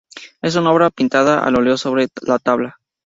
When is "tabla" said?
2.43-2.79